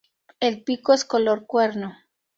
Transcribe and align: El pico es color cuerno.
El 0.39 0.63
pico 0.63 0.93
es 0.93 1.05
color 1.05 1.45
cuerno. 1.45 1.95